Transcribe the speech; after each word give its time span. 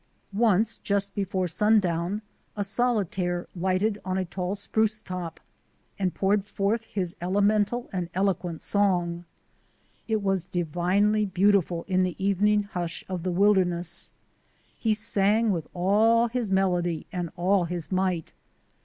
Once, 0.33 0.79
just 0.79 1.13
before 1.13 1.47
sundown, 1.47 2.23
a 2.57 2.63
solitaire 2.63 3.45
lighted 3.55 4.01
on 4.03 4.17
a 4.17 4.25
tall 4.25 4.55
spruce 4.55 4.99
top 4.99 5.39
and 5.99 6.15
poured 6.15 6.43
forth 6.43 6.85
his 6.85 7.15
elemental 7.21 7.87
and 7.93 8.09
eloquent 8.15 8.63
song. 8.63 9.25
It 10.07 10.23
was 10.23 10.43
divinely 10.45 11.27
beautiful 11.27 11.85
in 11.87 12.01
the 12.01 12.15
evening 12.17 12.63
hush 12.63 13.03
of 13.07 13.21
the 13.21 13.29
wilderness. 13.31 14.11
He 14.75 14.95
sang 14.95 15.51
with 15.51 15.67
all 15.71 16.29
his 16.29 16.49
melody 16.49 17.05
and 17.11 17.29
all 17.37 17.65
his 17.65 17.91
might. 17.91 18.33